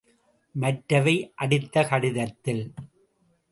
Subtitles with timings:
[0.55, 1.31] மற்றவை
[1.35, 2.73] அடுத்த கடிதத்தில்.